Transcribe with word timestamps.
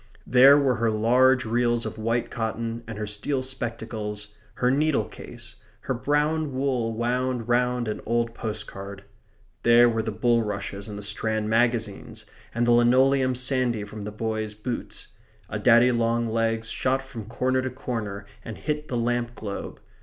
There 0.25 0.57
were 0.57 0.77
her 0.77 0.89
large 0.89 1.45
reels 1.45 1.85
of 1.85 1.99
white 1.99 2.31
cotton 2.31 2.83
and 2.87 2.97
her 2.97 3.05
steel 3.05 3.43
spectacles; 3.43 4.29
her 4.55 4.71
needle 4.71 5.05
case; 5.05 5.57
her 5.81 5.93
brown 5.93 6.55
wool 6.55 6.91
wound 6.91 7.47
round 7.47 7.87
an 7.87 8.01
old 8.03 8.33
postcard. 8.33 9.03
There 9.61 9.87
were 9.87 10.01
the 10.01 10.11
bulrushes 10.11 10.87
and 10.89 10.97
the 10.97 11.03
Strand 11.03 11.51
magazines; 11.51 12.25
and 12.51 12.65
the 12.65 12.71
linoleum 12.71 13.35
sandy 13.35 13.83
from 13.83 14.01
the 14.01 14.11
boys' 14.11 14.55
boots. 14.55 15.09
A 15.51 15.59
daddy 15.59 15.91
long 15.91 16.25
legs 16.25 16.71
shot 16.71 17.03
from 17.03 17.25
corner 17.25 17.61
to 17.61 17.69
corner 17.69 18.25
and 18.43 18.57
hit 18.57 18.87
the 18.87 18.97
lamp 18.97 19.35
globe. 19.35 19.79